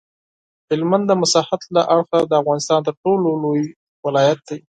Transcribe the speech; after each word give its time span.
هلمند 0.69 1.05
د 1.07 1.11
مساحت 1.21 1.61
له 1.75 1.81
اړخه 1.93 2.17
د 2.25 2.33
افغانستان 2.41 2.79
تر 2.87 2.93
ټولو 3.03 3.27
لوی 3.43 3.63
ولایت 4.05 4.39
دی. 4.49 4.59